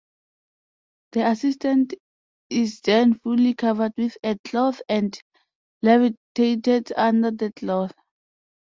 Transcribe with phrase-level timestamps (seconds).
[1.11, 1.93] The assistant
[2.49, 5.15] is then fully covered with a cloth and
[5.83, 7.93] levitated under the cloth.